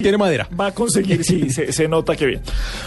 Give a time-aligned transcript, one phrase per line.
[0.00, 0.48] Tiene madera.
[0.58, 2.40] Va a conseguir, sí, se, nota que bien.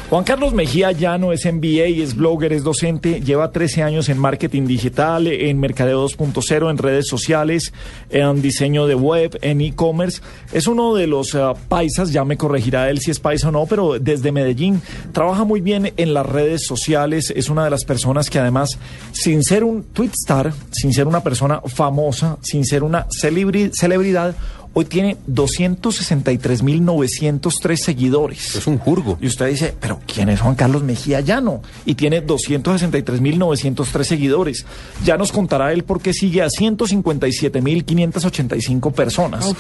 [0.10, 4.66] Juan Carlos Mejía Llano es MBA, es blogger, es docente, lleva 13 años en marketing
[4.66, 7.74] digital, en mercadeo 2.0, en redes sociales,
[8.12, 10.22] en diseño de web, en e-commerce.
[10.54, 13.66] Es uno de los uh, paisas, ya me corregirá él si es paisa o no,
[13.66, 14.82] pero desde Medellín
[15.12, 17.34] trabaja muy bien en las redes sociales.
[17.36, 18.80] Es una de las personas que además,
[19.12, 24.34] sin ser un tweet star, sin ser una persona famosa, sin ser una celebridad,
[24.74, 28.56] Hoy tiene 263.903 seguidores.
[28.56, 29.18] Es un jurgo.
[29.20, 31.62] Y usted dice, pero ¿quién es Juan Carlos Mejía Llano?
[31.86, 34.66] Y tiene 263.903 seguidores.
[35.04, 39.54] Ya nos contará él por qué sigue a 157.585 personas.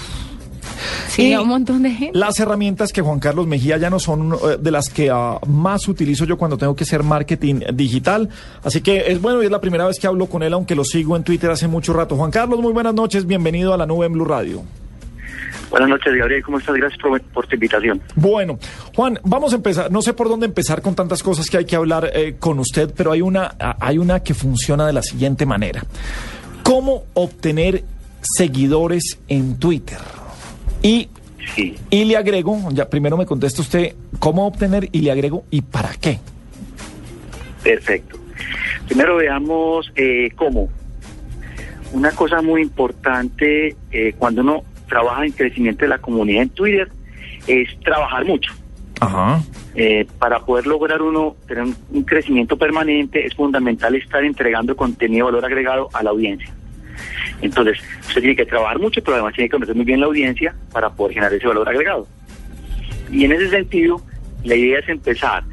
[1.09, 2.17] Sí, un montón de gente.
[2.17, 5.89] Las herramientas que Juan Carlos Mejía ya no son uh, de las que uh, más
[5.89, 8.29] utilizo yo cuando tengo que hacer marketing digital.
[8.63, 10.85] Así que es bueno y es la primera vez que hablo con él, aunque lo
[10.85, 12.15] sigo en Twitter hace mucho rato.
[12.15, 13.27] Juan Carlos, muy buenas noches.
[13.27, 14.63] Bienvenido a la nube en Blue Radio.
[15.71, 16.43] Buenas noches, Gabriel.
[16.43, 16.75] ¿Cómo estás?
[16.75, 18.01] Gracias por, por, tu invitación.
[18.15, 18.59] Bueno,
[18.93, 19.89] Juan, vamos a empezar.
[19.89, 22.93] No sé por dónde empezar con tantas cosas que hay que hablar eh, con usted,
[22.95, 25.81] pero hay una, hay una que funciona de la siguiente manera.
[26.61, 27.85] ¿Cómo obtener
[28.21, 29.97] seguidores en Twitter?
[30.83, 31.07] Y,
[31.55, 31.77] sí.
[31.89, 34.89] y le agrego, ya primero me contesta usted, ¿cómo obtener?
[34.91, 36.19] Y le agrego, ¿y para qué?
[37.63, 38.19] Perfecto.
[38.87, 40.67] Primero veamos eh, cómo.
[41.93, 46.91] Una cosa muy importante eh, cuando uno trabaja en crecimiento de la comunidad en Twitter
[47.47, 48.53] es trabajar mucho.
[48.99, 49.41] Ajá.
[49.73, 55.27] Eh, para poder lograr uno tener un, un, crecimiento permanente es fundamental estar entregando contenido
[55.27, 56.51] de valor agregado a la audiencia.
[57.41, 60.53] Entonces, usted tiene que trabajar mucho, pero además tiene que conocer muy bien la audiencia
[60.73, 62.05] para poder generar ese valor agregado.
[63.09, 64.01] Y en ese sentido,
[64.43, 65.43] la idea es empezar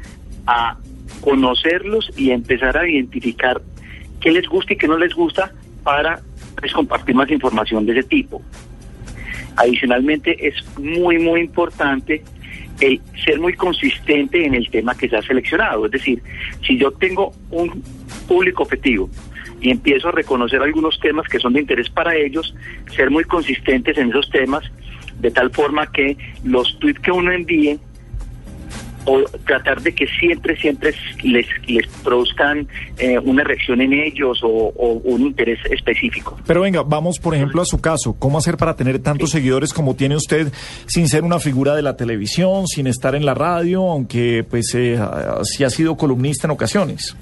[0.45, 0.77] a
[1.21, 3.61] conocerlos y empezar a identificar
[4.19, 5.51] qué les gusta y qué no les gusta
[5.83, 6.19] para
[6.59, 8.41] pues, compartir más información de ese tipo.
[9.59, 12.23] Adicionalmente, es muy, muy importante
[12.79, 15.85] el ser muy consistente en el tema que se ha seleccionado.
[15.85, 16.23] Es decir,
[16.65, 17.83] si yo tengo un
[18.25, 19.09] público objetivo
[19.59, 22.55] y empiezo a reconocer algunos temas que son de interés para ellos,
[22.95, 24.63] ser muy consistentes en esos temas,
[25.19, 27.77] de tal forma que los tweets que uno envíe
[29.09, 30.93] o tratar de que siempre, siempre
[31.23, 32.67] les, les produzcan
[32.99, 36.39] eh, una reacción en ellos o, o, un interés específico.
[36.45, 38.15] Pero venga, vamos por ejemplo a su caso.
[38.19, 39.37] ¿Cómo hacer para tener tantos sí.
[39.37, 40.51] seguidores como tiene usted
[40.85, 44.99] sin ser una figura de la televisión, sin estar en la radio, aunque pues eh,
[45.43, 47.17] sí ha sido columnista en ocasiones?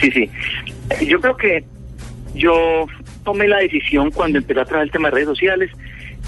[0.00, 0.30] Sí, sí.
[1.06, 1.64] Yo creo que
[2.34, 2.86] yo
[3.24, 5.70] tomé la decisión cuando empecé a trabajar el tema de redes sociales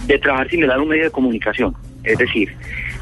[0.06, 1.72] de trabajar similar a un medio de comunicación.
[2.02, 2.52] Es decir,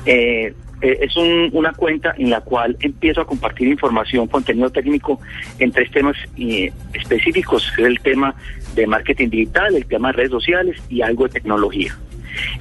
[0.04, 5.20] eh, es un, una cuenta en la cual empiezo a compartir información, contenido técnico
[5.58, 8.34] en tres temas eh, específicos, el tema
[8.74, 11.96] de marketing digital, el tema de redes sociales y algo de tecnología.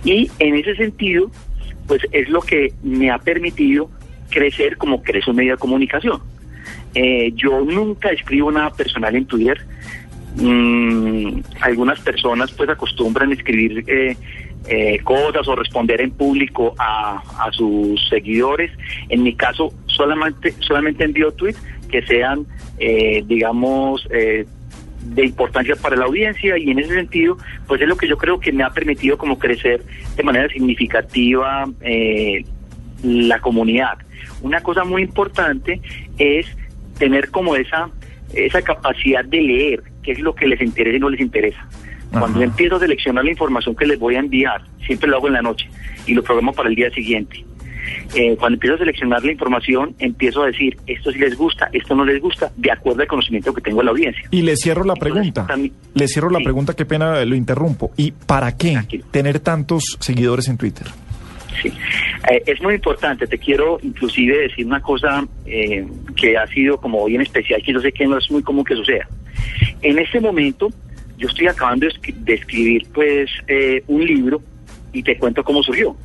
[0.04, 1.32] Y en ese sentido,
[1.88, 3.90] pues es lo que me ha permitido
[4.30, 6.22] crecer como crece un medio de comunicación.
[6.94, 9.66] Eh, yo nunca escribo nada personal en Twitter.
[10.36, 14.16] Mm, algunas personas pues acostumbran escribir eh,
[14.68, 18.72] eh, cosas o responder en público a, a, sus seguidores.
[19.10, 21.60] En mi caso, solamente, solamente envío tweets
[21.90, 22.46] que sean,
[22.78, 24.46] eh, digamos, eh,
[25.02, 27.38] de importancia para la audiencia y en ese sentido,
[27.68, 29.84] pues es lo que yo creo que me ha permitido como crecer
[30.16, 32.44] de manera significativa eh,
[33.04, 33.98] la comunidad.
[34.42, 35.82] Una cosa muy importante
[36.18, 36.48] es
[36.98, 37.90] tener como esa,
[38.34, 41.68] esa capacidad de leer qué es lo que les interesa y no les interesa.
[42.12, 42.44] Cuando Ajá.
[42.44, 45.42] empiezo a seleccionar la información que les voy a enviar, siempre lo hago en la
[45.42, 45.70] noche
[46.08, 47.46] y lo programo para el día siguiente.
[48.16, 51.96] Eh, cuando empiezo a seleccionar la información, empiezo a decir, esto sí les gusta, esto
[51.96, 54.24] no les gusta, de acuerdo al conocimiento que tengo de la audiencia.
[54.32, 56.44] Y le cierro la Entonces, pregunta, también, le cierro la sí.
[56.44, 57.92] pregunta, qué pena lo interrumpo.
[57.98, 59.06] ¿Y para qué Tranquilo.
[59.12, 60.88] tener tantos seguidores en Twitter?
[61.62, 61.72] Sí,
[62.32, 63.28] eh, es muy importante.
[63.28, 67.80] Te quiero inclusive decir una cosa eh, que ha sido como bien especial, que yo
[67.82, 69.08] sé que no es muy común que suceda.
[69.82, 70.70] En este momento,
[71.20, 74.42] yo estoy acabando de escribir pues eh, un libro
[74.94, 75.96] y te cuento cómo surgió.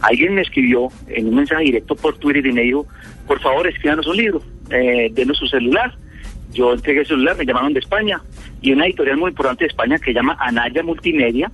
[0.00, 2.86] Alguien me escribió en un mensaje directo por Twitter y me dijo,
[3.26, 5.94] por favor escríbanos un libro, eh, denos su celular.
[6.52, 8.20] Yo entregué el celular, me llamaron de España
[8.62, 11.50] y una editorial muy importante de España que se llama Anaya Multimedia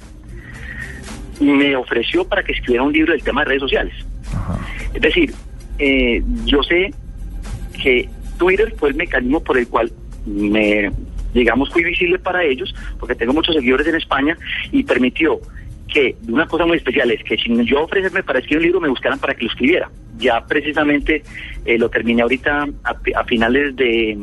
[1.41, 3.95] me ofreció para que escribiera un libro del tema de redes sociales.
[4.35, 4.59] Ajá.
[4.93, 5.33] Es decir,
[5.79, 6.93] eh, yo sé
[7.83, 8.09] que
[8.39, 9.91] Twitter fue el mecanismo por el cual
[10.27, 10.93] me
[11.33, 14.37] digamos, fui visible para ellos, porque tengo muchos seguidores en España,
[14.73, 15.41] y permitió
[15.89, 18.89] que una cosa muy especial es que sin yo ofrecerme para escribir un libro, me
[18.89, 19.91] buscaran para que lo escribiera.
[20.19, 21.23] Ya precisamente
[21.65, 24.17] eh, lo terminé ahorita a, a finales de,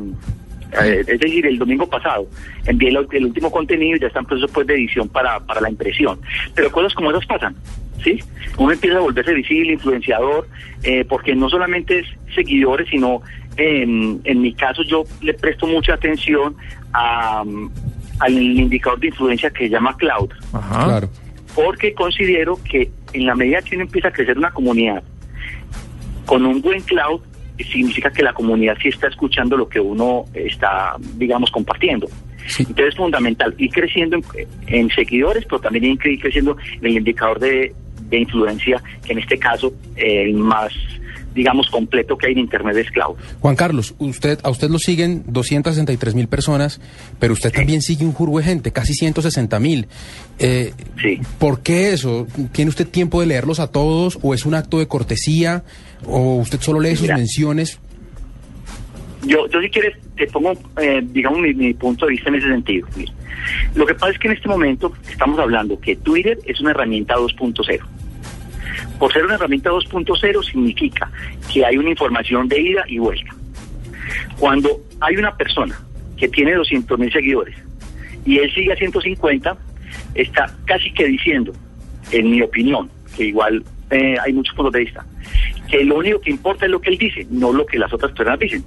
[0.74, 2.28] eh, es decir, el domingo pasado,
[2.66, 5.70] envié el, último contenido y ya está en proceso pues, de edición para, para la
[5.70, 6.20] impresión.
[6.54, 7.56] Pero cosas como esas pasan.
[8.04, 8.20] ¿sí?
[8.58, 10.48] Uno empieza a volverse visible, influenciador,
[10.84, 13.22] eh, porque no solamente es seguidores, sino
[13.56, 16.56] en, en mi caso yo le presto mucha atención
[16.94, 17.44] a,
[18.20, 20.30] al indicador de influencia que se llama cloud.
[20.52, 21.10] Claro.
[21.56, 25.04] Porque considero que en la medida que uno empieza a crecer una comunidad
[26.26, 27.22] con un buen cloud,
[27.58, 32.08] significa que la comunidad sí está escuchando lo que uno está, digamos, compartiendo.
[32.60, 34.20] Entonces es fundamental ir creciendo
[34.68, 37.74] en, seguidores, pero también ir creciendo en el indicador de,
[38.10, 40.74] de influencia, que en este caso el más
[41.38, 43.16] digamos, completo que hay en Internet es cloud.
[43.40, 46.82] Juan Carlos, usted, a usted lo siguen 263 mil personas,
[47.20, 49.88] pero usted también sigue un jurgo de gente, casi 160 mil.
[50.40, 51.20] Eh, sí.
[51.38, 52.26] ¿Por qué eso?
[52.52, 55.64] ¿Tiene usted tiempo de leerlos a todos o es un acto de cortesía
[56.06, 57.80] o usted solo lee sus menciones?
[59.24, 62.88] Yo, yo si quieres, te pongo, eh, digamos, mi, punto de vista en ese sentido.
[63.76, 67.16] Lo que pasa es que en este momento estamos hablando que Twitter es una herramienta
[67.16, 67.80] 2.0
[69.00, 71.10] por ser una herramienta 2.0 significa
[71.52, 73.34] que hay una información de ida y vuelta.
[74.40, 75.80] Cuando hay una persona
[76.18, 77.56] que tiene 200 mil seguidores
[78.26, 79.58] y él sigue a 150,
[80.16, 81.54] está casi que diciendo,
[82.12, 85.06] en mi opinión, que igual eh, hay muchos puntos de vista,
[85.70, 88.12] que lo único que importa es lo que él dice, no lo que las otras
[88.12, 88.64] personas dicen.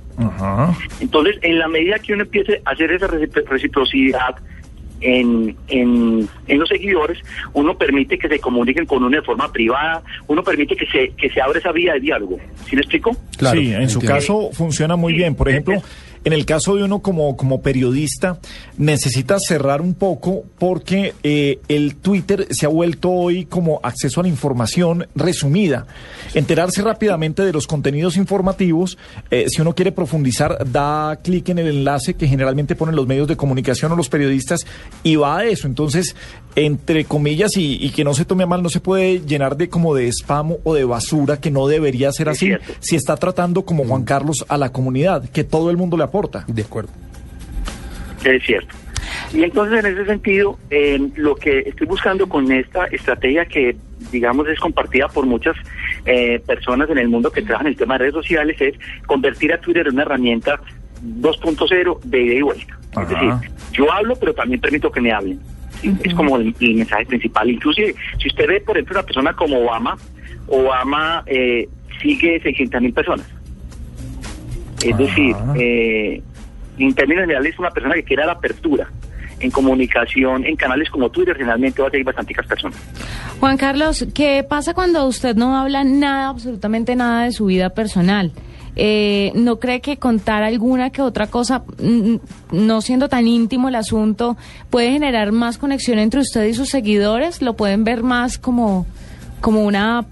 [1.01, 4.37] Entonces, en la medida que uno empiece a hacer esa reciprocidad,
[5.01, 7.19] en, en, en, los seguidores,
[7.53, 11.31] uno permite que se comuniquen con uno de forma privada, uno permite que se, que
[11.31, 12.39] se abra esa vía de diálogo.
[12.69, 13.17] ¿Sí me explico?
[13.53, 15.35] sí, en su caso funciona muy bien.
[15.35, 15.83] Por ejemplo,
[16.25, 18.39] en el caso de uno como, como periodista,
[18.77, 24.23] necesita cerrar un poco porque eh, el Twitter se ha vuelto hoy como acceso a
[24.25, 25.87] la información resumida.
[26.35, 28.99] Enterarse rápidamente de los contenidos informativos,
[29.31, 33.29] eh, si uno quiere profundizar, da clic en el enlace que generalmente ponen los medios
[33.29, 34.67] de comunicación o los periodistas
[35.03, 35.67] y va a eso.
[35.67, 36.15] Entonces,
[36.57, 40.09] entre comillas, y, que no se tome mal, no se puede llenar de como de
[40.09, 42.51] spam o de basura, que no debería ser así,
[42.81, 46.45] si está tratando como Juan Carlos a la comunidad, que todo el mundo le aporta.
[46.47, 46.91] De acuerdo.
[48.25, 48.75] Es cierto.
[49.33, 50.59] Y entonces, en ese sentido,
[51.17, 53.77] lo que estoy buscando con esta estrategia que,
[54.11, 55.57] digamos, es compartida por muchas
[56.05, 58.75] eh, personas en el mundo que trabajan en el tema de redes sociales, es
[59.07, 60.61] convertir a Twitter en una herramienta
[61.05, 62.79] 2.0 de ida y vuelta.
[63.01, 63.33] Es decir,
[63.73, 65.41] yo hablo, pero también permito que me hablen.
[66.03, 67.49] Es como el, mensaje principal.
[67.49, 69.97] Inclusive, si usted ve, por ejemplo, una persona como Obama,
[70.49, 71.69] Obama eh,
[72.03, 73.27] sigue 600 mil personas.
[74.85, 76.23] Es decir, eh,
[76.79, 78.89] en términos generales es una persona que quiere la apertura
[79.41, 82.79] en comunicación, en canales como Twitter, generalmente va a tener bastantes personas.
[83.41, 88.33] Juan Carlos, ¿qué pasa cuando usted no habla nada, absolutamente nada de su vida personal?
[88.77, 92.17] Eh, ¿No cree que contar alguna que otra cosa, mm,
[92.53, 94.37] no siendo tan íntimo el asunto,
[94.69, 97.43] puede generar más conexión entre usted y sus seguidores?
[97.43, 98.87] ¿Lo pueden ver más como,
[99.41, 100.05] como una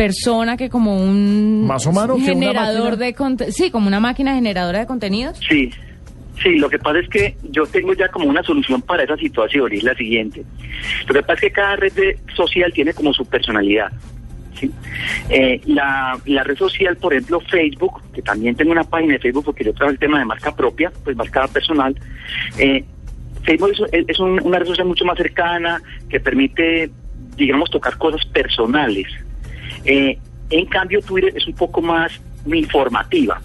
[0.00, 1.86] persona que como un más
[2.24, 3.14] generador de
[3.50, 5.70] sí como una máquina generadora de contenidos sí
[6.42, 9.70] sí lo que pasa es que yo tengo ya como una solución para esa situación
[9.74, 10.42] y es la siguiente
[11.06, 11.92] lo que pasa es que cada red
[12.34, 13.92] social tiene como su personalidad
[15.30, 19.64] eh, la, red social, por ejemplo, Facebook, que también tengo una página de Facebook porque
[19.64, 21.96] yo trabajo el tema de marca propia, pues marca personal.
[22.58, 22.84] Eh,
[23.44, 25.80] Facebook es, una red social mucho más cercana
[26.10, 26.90] que permite,
[27.38, 29.06] digamos, tocar cosas personales.
[29.84, 30.18] Eh,
[30.50, 32.12] en cambio, Twitter es un poco más
[32.46, 33.40] informativa.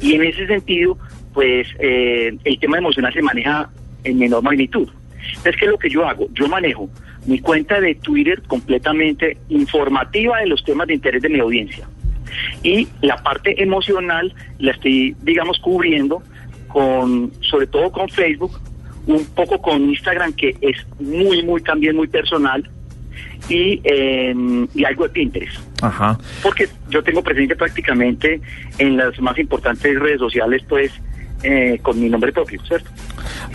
[0.00, 0.98] Y en ese sentido,
[1.32, 3.70] pues el tema emocional se maneja
[4.04, 4.88] en menor magnitud.
[5.28, 6.28] Entonces, ¿qué es lo que yo hago?
[6.34, 6.88] Yo manejo
[7.26, 11.88] mi cuenta de Twitter completamente informativa de los temas de interés de mi audiencia.
[12.62, 16.22] Y la parte emocional la estoy, digamos, cubriendo
[16.68, 18.58] con, sobre todo con Facebook,
[19.06, 22.68] un poco con Instagram, que es muy, muy también muy personal,
[23.48, 24.34] y, eh,
[24.74, 25.58] y algo de Pinterest.
[25.82, 26.18] Ajá.
[26.42, 28.40] Porque yo tengo presencia prácticamente
[28.78, 30.92] en las más importantes redes sociales, pues,
[31.44, 32.88] eh, con mi nombre propio, ¿cierto?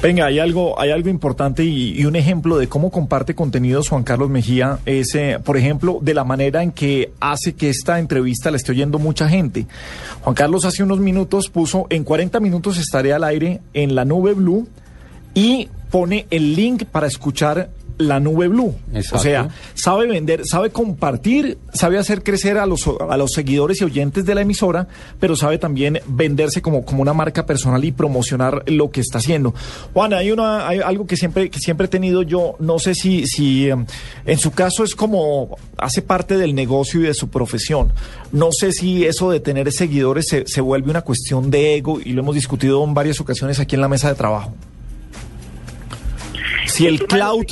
[0.02, 4.30] Venga, hay algo, hay algo importante y, un ejemplo de cómo comparte contenidos Juan Carlos
[4.30, 8.58] Mejía es, eh, por ejemplo, de la manera en que hace que esta entrevista la
[8.58, 9.68] esté oyendo mucha gente.
[10.22, 14.34] Juan Carlos hace unos minutos puso, en 40 minutos estaré al aire en la nube
[14.34, 14.68] blue
[15.34, 18.76] y pone el link para escuchar la nube blue.
[19.12, 23.84] O sea, sabe vender, sabe compartir, sabe hacer crecer a los, a los seguidores y
[23.84, 24.88] oyentes de la emisora,
[25.20, 29.54] pero sabe también venderse como, como una marca personal y promocionar lo que está haciendo.
[29.94, 33.26] Juan, hay, una, hay algo que siempre, que siempre he tenido yo, no sé si,
[33.26, 33.86] si em,
[34.26, 37.92] en su caso es como hace parte del negocio y de su profesión.
[38.32, 42.14] No sé si eso de tener seguidores se, se vuelve una cuestión de ego y
[42.14, 44.54] lo hemos discutido en varias ocasiones aquí en la mesa de trabajo.
[46.68, 47.46] Si el cloud,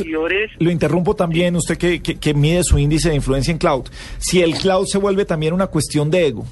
[0.59, 3.87] lo interrumpo también, usted que, que, mide su índice de influencia en cloud,
[4.19, 6.45] si el cloud se vuelve también una cuestión de ego.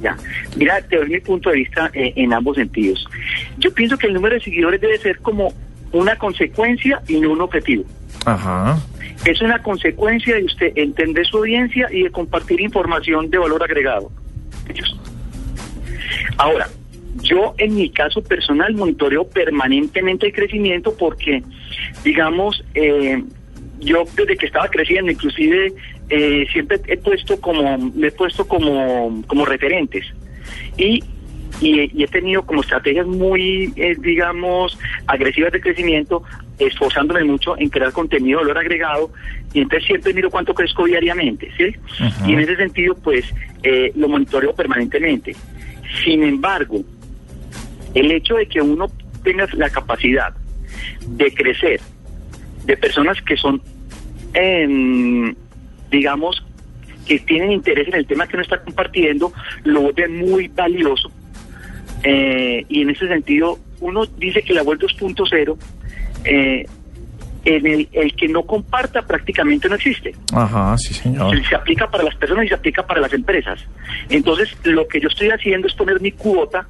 [0.00, 0.16] Ya,
[0.56, 3.06] mira, te doy mi punto de vista eh, en ambos sentidos.
[3.58, 5.52] Yo pienso que el número de seguidores debe ser como
[5.92, 7.84] una consecuencia y no un objetivo.
[8.24, 8.78] Ajá.
[9.24, 14.10] Es una consecuencia de usted entender su audiencia y de compartir información de valor agregado.
[16.36, 16.68] Ahora,
[17.22, 21.42] yo en mi caso personal monitoreo permanentemente el crecimiento porque,
[22.02, 23.22] digamos, eh,
[23.80, 25.72] yo desde que estaba creciendo, inclusive
[26.08, 30.04] eh, siempre he puesto como, me he puesto como, como referentes.
[30.76, 31.02] Y
[31.60, 36.22] y, he tenido como estrategias muy, eh, digamos, agresivas de crecimiento,
[36.58, 39.10] esforzándome mucho en crear contenido de valor agregado,
[39.52, 41.74] y entonces siempre miro cuánto crezco diariamente, ¿sí?
[42.26, 43.24] Y en ese sentido, pues,
[43.62, 45.36] eh, lo monitoreo permanentemente.
[46.04, 46.80] Sin embargo,
[47.94, 48.90] el hecho de que uno
[49.22, 50.34] tenga la capacidad
[51.06, 51.80] de crecer
[52.64, 53.62] de personas que son,
[54.32, 55.34] em,
[55.90, 56.44] digamos,
[57.06, 59.32] que tienen interés en el tema que uno está compartiendo,
[59.64, 61.10] lo vuelve muy valioso
[62.04, 65.56] eh, y en ese sentido, uno dice que la web 2.0,
[66.24, 66.66] eh,
[67.46, 70.14] en el, el que no comparta prácticamente no existe.
[70.32, 71.36] Ajá, sí, señor.
[71.46, 73.58] Se, aplica para las personas y se aplica para las empresas.
[74.10, 76.66] Entonces, lo que yo estoy haciendo es poner mi cuota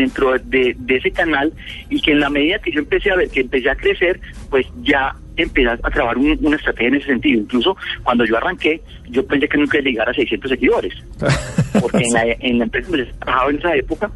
[0.00, 1.52] dentro de, de, ese canal
[1.88, 4.20] y que en la medida que yo empecé a ver que empecé a crecer,
[4.50, 7.40] pues ya empecé a trabajar una estrategia en ese sentido.
[7.40, 10.94] Incluso cuando yo arranqué, yo pensé que nunca iba a llegar a 600 seguidores.
[11.80, 14.10] Porque en la, en la empresa donde trabajaba en esa época,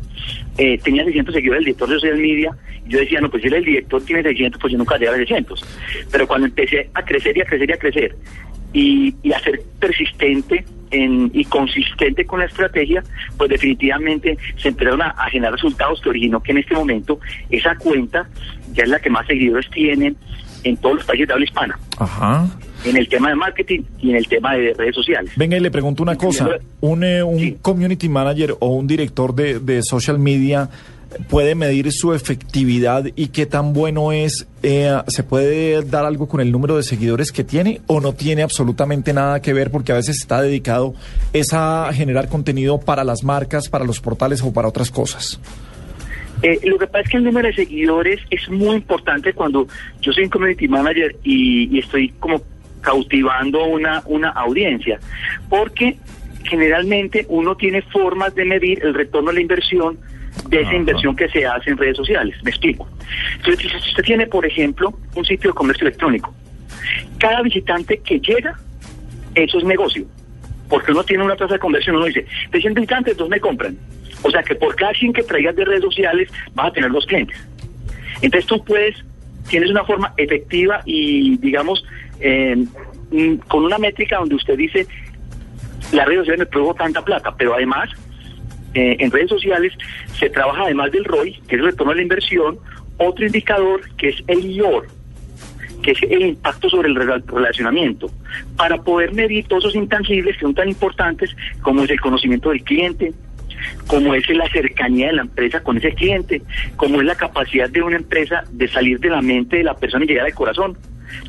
[0.58, 2.56] eh, tenía 600 seguidores el director de social media.
[2.86, 5.18] Y yo decía, no, pues si el director tiene 600, pues yo nunca llegar a
[5.18, 5.64] 600.
[6.10, 8.16] Pero cuando empecé a crecer y a crecer y a crecer,
[8.72, 13.02] y, y a ser persistente en, y consistente con la estrategia,
[13.36, 18.28] pues definitivamente se empezaron a, generar resultados que originó que en este momento esa cuenta
[18.72, 20.14] ya es la que más seguidores tiene
[20.64, 21.78] en todos los países de habla hispana.
[21.98, 22.46] Ajá.
[22.84, 25.32] En el tema de marketing y en el tema de redes sociales.
[25.36, 26.48] Venga, y le pregunto una cosa.
[26.80, 30.68] Un, eh, un community manager o un director de, de social media
[31.28, 36.40] puede medir su efectividad y qué tan bueno es, eh, ¿se puede dar algo con
[36.40, 39.96] el número de seguidores que tiene o no tiene absolutamente nada que ver porque a
[39.96, 40.94] veces está dedicado
[41.32, 45.40] es a generar contenido para las marcas, para los portales o para otras cosas?
[46.42, 49.66] Eh, lo que pasa es que el número de seguidores es muy importante cuando
[50.00, 52.42] yo soy un community manager y, estoy como
[52.80, 55.00] cautivando una, una audiencia,
[55.48, 55.96] porque
[56.44, 59.98] generalmente uno tiene formas de medir el retorno a la inversión
[60.48, 62.36] de esa inversión que se hace en redes sociales.
[62.42, 62.88] Me explico.
[63.36, 66.34] Entonces, si usted tiene, por ejemplo, un sitio de comercio electrónico,
[67.18, 68.58] cada visitante que llega,
[69.34, 70.06] eso es negocio.
[70.68, 73.76] Porque uno tiene una tasa de conversión, uno dice, de 100 visitantes, dos me compran.
[74.22, 77.06] O sea que por cada 100 que traigas de redes sociales, vas a tener dos
[77.06, 77.36] clientes.
[78.20, 78.96] Entonces tú puedes,
[79.48, 81.84] tienes una forma efectiva y, digamos,
[82.20, 82.64] eh,
[83.48, 84.86] con una métrica donde usted dice,
[85.92, 87.90] la red social me produjo tanta plata, pero además
[88.74, 89.72] eh, en redes sociales
[90.18, 92.58] se trabaja además del ROI, que es el retorno a la inversión,
[92.98, 94.86] otro indicador que es el IOR,
[95.82, 96.96] que es el impacto sobre el
[97.26, 98.10] relacionamiento,
[98.56, 102.62] para poder medir todos esos intangibles que son tan importantes como es el conocimiento del
[102.62, 103.12] cliente,
[103.86, 106.42] como es la cercanía de la empresa con ese cliente,
[106.76, 110.04] como es la capacidad de una empresa de salir de la mente de la persona
[110.04, 110.76] y llegar al corazón.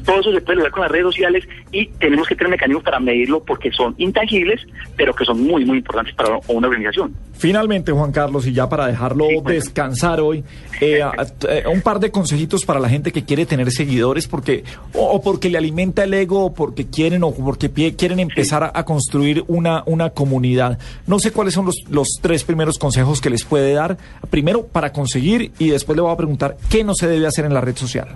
[0.05, 3.00] Todo eso se puede lograr con las redes sociales y tenemos que tener mecanismos para
[3.00, 4.62] medirlo porque son intangibles,
[4.95, 7.15] pero que son muy, muy importantes para una organización.
[7.33, 10.43] Finalmente, Juan Carlos, y ya para dejarlo descansar hoy,
[10.81, 11.01] eh,
[11.48, 15.50] eh, un par de consejitos para la gente que quiere tener seguidores porque o, porque
[15.50, 20.09] le alimenta el ego o porque quieren o porque quieren empezar a, construir una, una
[20.09, 20.79] comunidad.
[21.07, 23.98] No sé cuáles son los, los tres primeros consejos que les puede dar.
[24.29, 27.53] Primero, para conseguir y después le voy a preguntar qué no se debe hacer en
[27.53, 28.07] la red social.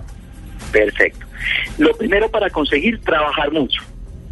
[0.72, 1.26] Perfecto.
[1.78, 3.82] Lo primero para conseguir trabajar mucho.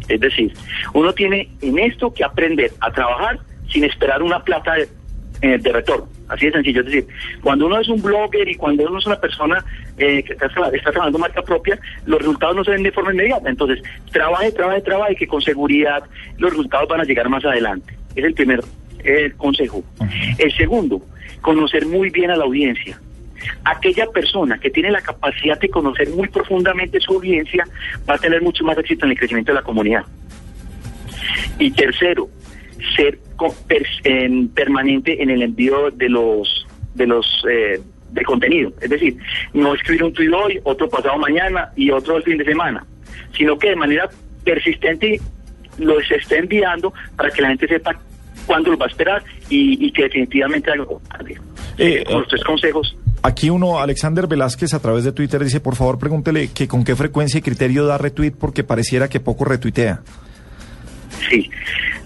[0.07, 0.53] Es decir,
[0.93, 3.39] uno tiene en esto que aprender a trabajar
[3.69, 4.89] sin esperar una plata de,
[5.41, 6.07] eh, retorno.
[6.29, 6.81] Así de sencillo.
[6.81, 7.07] Es decir,
[7.41, 9.63] cuando uno es un blogger y cuando uno es una persona
[9.97, 13.49] eh, que está, está, trabajando marca propia, los resultados no se ven de forma inmediata.
[13.49, 16.03] Entonces, trabaje, trabaje, trabaje, que con seguridad
[16.37, 17.93] los resultados van a llegar más adelante.
[18.15, 18.61] Es el primer
[19.35, 19.83] consejo.
[20.37, 21.01] El segundo,
[21.41, 22.97] conocer muy bien a la audiencia
[23.63, 27.65] aquella persona que tiene la capacidad de conocer muy profundamente su audiencia
[28.09, 30.05] va a tener mucho más éxito en el crecimiento de la comunidad.
[31.59, 32.29] Y tercero,
[32.95, 33.19] ser
[34.53, 37.81] permanente en el envío de los de los eh,
[38.11, 39.17] de contenido, es decir,
[39.53, 42.85] no escribir un tuit hoy, otro pasado mañana y otro el fin de semana,
[43.35, 44.07] sino que de manera
[44.43, 45.19] persistente
[45.79, 47.99] los esté enviando para que la gente sepa
[48.45, 51.01] cuándo lo va a esperar y, que definitivamente algo.
[51.79, 55.97] Eh, los tres consejos Aquí uno, Alexander Velázquez, a través de Twitter dice, por favor
[55.97, 60.01] pregúntele que con qué frecuencia y criterio da retweet porque pareciera que poco retuitea.
[61.29, 61.49] Sí,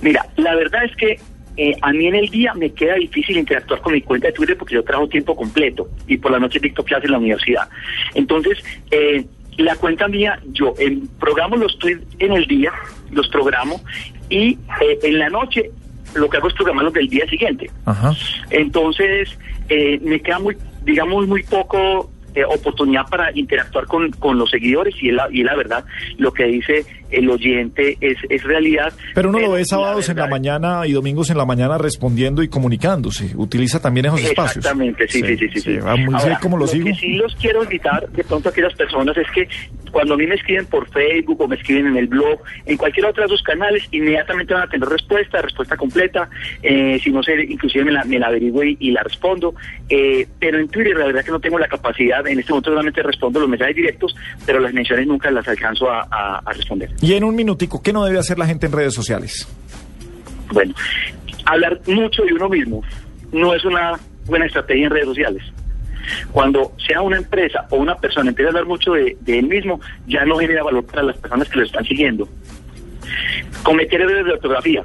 [0.02, 1.20] mira, la verdad es que
[1.58, 4.56] eh, a mí en el día me queda difícil interactuar con mi cuenta de Twitter
[4.56, 7.68] porque yo trabajo tiempo completo y por la noche dicto clases en la universidad.
[8.14, 9.26] Entonces, eh,
[9.58, 12.72] la cuenta mía, yo eh, programo los tweets en el día,
[13.12, 13.82] los programo
[14.30, 15.72] y eh, en la noche
[16.14, 17.70] lo que hago es programarlos del día siguiente.
[18.50, 19.38] Entonces,
[19.70, 24.96] eh, me queda muy, digamos, muy poco eh, oportunidad para interactuar con, con los seguidores
[25.02, 25.84] y la, y la verdad,
[26.18, 28.94] lo que dice el oyente es, es realidad.
[29.14, 32.48] Pero uno lo ve sábados en la mañana y domingos en la mañana respondiendo y
[32.48, 33.32] comunicándose.
[33.36, 34.58] Utiliza también esos espacios.
[34.58, 35.50] Exactamente, sí, sí, sí.
[35.54, 35.80] sí, sí.
[36.42, 36.86] ¿Cómo lo, lo sigo?
[36.86, 39.48] que sí los quiero invitar de pronto a aquellas personas es que
[39.92, 43.06] cuando a mí me escriben por Facebook o me escriben en el blog, en cualquier
[43.06, 46.30] otro de esos canales, inmediatamente van a tener respuesta, respuesta completa.
[46.62, 49.56] Eh, si no sé, inclusive me la, me la averiguo y, la respondo.
[49.90, 53.04] Eh, pero en Twitter la verdad que no tengo la capacidad, en este momento solamente
[53.04, 56.90] respondo los mensajes directos, pero las menciones nunca las alcanzo a, a, a responder.
[57.02, 59.48] Y en un minutico, ¿qué no debe hacer la gente en redes sociales?
[60.52, 60.74] Bueno,
[61.46, 62.82] hablar mucho de uno mismo
[63.32, 63.94] no es una
[64.26, 65.44] buena estrategia en redes sociales.
[66.32, 70.24] Cuando sea una empresa o una persona empieza a hablar mucho de, él mismo, ya
[70.26, 72.28] no genera valor para las personas que lo están siguiendo.
[73.64, 74.84] Cometer errores de ortografía.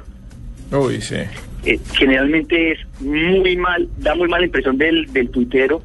[0.71, 1.17] Uy, sí.
[1.65, 5.81] Eh, generalmente es muy mal, da muy mala impresión del, del tuitero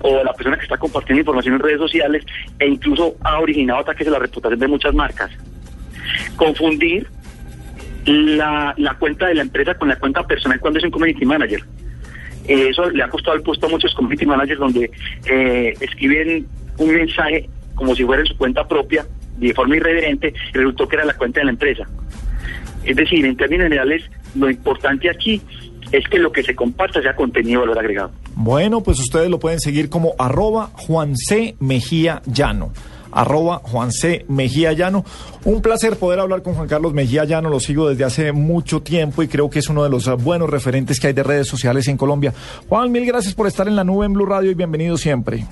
[0.00, 2.24] o de la persona que está compartiendo información en redes sociales
[2.58, 5.30] e incluso ha originado ataques a la reputación de muchas marcas.
[6.36, 7.06] Confundir
[8.06, 11.62] la, la cuenta de la empresa con la cuenta personal cuando es un community manager.
[12.48, 14.90] Eh, eso le ha costado el puesto a muchos community managers donde
[15.26, 16.46] eh, escriben
[16.78, 19.06] un mensaje como si fuera en su cuenta propia,
[19.38, 21.86] de forma irreverente, y resultó que era la cuenta de la empresa.
[22.84, 24.02] Es decir, en términos generales,
[24.34, 25.40] lo importante aquí
[25.92, 28.10] es que lo que se comparta sea contenido valor agregado.
[28.34, 31.56] Bueno, pues ustedes lo pueden seguir como arroba Juan C.
[31.58, 32.72] Mejía Llano
[33.12, 34.24] arroba Juan C.
[34.28, 35.04] Mejía Llano.
[35.44, 39.22] Un placer poder hablar con Juan Carlos Mejía Llano, lo sigo desde hace mucho tiempo
[39.22, 41.96] y creo que es uno de los buenos referentes que hay de redes sociales en
[41.96, 42.32] Colombia.
[42.68, 45.46] Juan, mil gracias por estar en la nube en Blue Radio y bienvenido siempre.